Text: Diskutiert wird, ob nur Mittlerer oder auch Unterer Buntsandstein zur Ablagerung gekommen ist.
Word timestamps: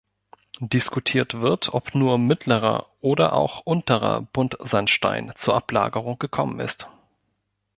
Diskutiert 0.65 1.41
wird, 1.41 1.75
ob 1.75 1.93
nur 1.93 2.17
Mittlerer 2.17 2.87
oder 3.01 3.33
auch 3.33 3.59
Unterer 3.67 4.21
Buntsandstein 4.33 5.31
zur 5.35 5.53
Ablagerung 5.53 6.17
gekommen 6.17 6.59
ist. 6.59 6.89